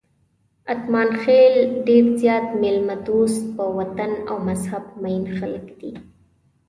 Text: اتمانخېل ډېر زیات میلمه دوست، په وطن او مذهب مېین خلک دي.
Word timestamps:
اتمانخېل 0.73 1.55
ډېر 1.87 2.05
زیات 2.21 2.45
میلمه 2.61 2.95
دوست، 3.07 3.41
په 3.55 3.63
وطن 3.77 4.11
او 4.29 4.35
مذهب 4.47 4.83
مېین 5.01 5.25
خلک 5.37 5.65
دي. 5.79 5.91